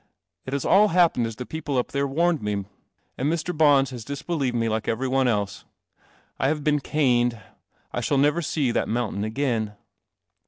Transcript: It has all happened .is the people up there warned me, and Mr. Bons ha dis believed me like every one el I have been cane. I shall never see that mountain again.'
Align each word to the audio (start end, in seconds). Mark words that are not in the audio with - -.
It 0.47 0.53
has 0.53 0.65
all 0.65 0.87
happened 0.87 1.27
.is 1.27 1.35
the 1.35 1.45
people 1.45 1.77
up 1.77 1.91
there 1.91 2.07
warned 2.07 2.41
me, 2.41 2.65
and 3.19 3.31
Mr. 3.31 3.55
Bons 3.55 3.91
ha 3.91 3.99
dis 4.03 4.23
believed 4.23 4.55
me 4.55 4.67
like 4.67 4.87
every 4.87 5.07
one 5.07 5.27
el 5.27 5.47
I 6.39 6.47
have 6.47 6.63
been 6.63 6.79
cane. 6.79 7.39
I 7.93 8.01
shall 8.01 8.17
never 8.17 8.41
see 8.41 8.71
that 8.71 8.89
mountain 8.89 9.23
again.' 9.23 9.73